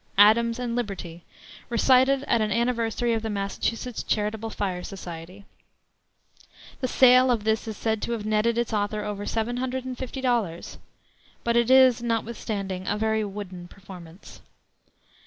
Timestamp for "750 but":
9.25-11.55